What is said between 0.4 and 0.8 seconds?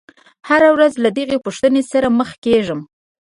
هره